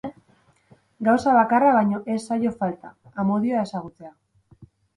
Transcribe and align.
Gauza 1.07 1.33
bakarra 1.35 1.75
baino 1.75 2.01
ez 2.15 2.19
zaio 2.31 2.55
falta: 2.63 2.93
amodioa 3.25 3.69
ezagutzea. 3.69 4.13